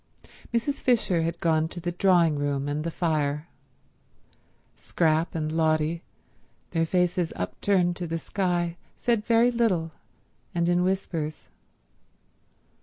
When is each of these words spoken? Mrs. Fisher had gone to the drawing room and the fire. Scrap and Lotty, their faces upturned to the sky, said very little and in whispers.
Mrs. 0.51 0.81
Fisher 0.81 1.21
had 1.21 1.39
gone 1.39 1.67
to 1.67 1.79
the 1.79 1.91
drawing 1.91 2.35
room 2.39 2.67
and 2.67 2.83
the 2.83 2.89
fire. 2.89 3.47
Scrap 4.75 5.35
and 5.35 5.51
Lotty, 5.51 6.01
their 6.71 6.87
faces 6.87 7.31
upturned 7.35 7.95
to 7.97 8.07
the 8.07 8.17
sky, 8.17 8.77
said 8.97 9.23
very 9.23 9.51
little 9.51 9.91
and 10.55 10.67
in 10.67 10.81
whispers. 10.83 11.49